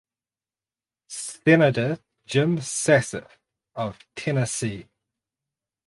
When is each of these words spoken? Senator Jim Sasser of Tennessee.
Senator 1.09 1.99
Jim 2.25 2.59
Sasser 2.59 3.27
of 3.75 3.99
Tennessee. 4.15 4.87